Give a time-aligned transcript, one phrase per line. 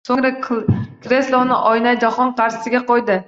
[0.09, 0.29] Soʻngra
[1.03, 3.19] kresloni “oinai jahon” qarshisiga qo'ydi